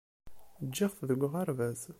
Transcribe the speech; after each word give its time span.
Ǧǧiɣ-t 0.67 0.99
deg 1.09 1.21
uɣerbaz. 1.27 1.81